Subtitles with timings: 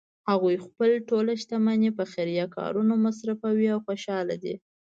[0.29, 4.55] هغوی خپله ټول شتمني په خیریه کارونو مصرفوی او خوشحاله دي